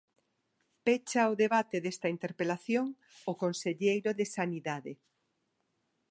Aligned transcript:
Pecha 0.85 1.23
o 1.31 1.33
debate 1.43 1.77
desta 1.85 2.07
interpelación 2.15 2.85
o 3.31 3.33
conselleiro 3.43 4.09
de 4.19 4.25
Sanidade. 4.35 4.93